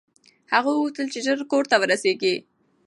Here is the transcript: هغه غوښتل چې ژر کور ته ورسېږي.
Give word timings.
هغه 0.53 0.71
غوښتل 0.79 1.07
چې 1.13 1.19
ژر 1.25 1.39
کور 1.51 1.63
ته 1.71 1.75
ورسېږي. 1.81 2.35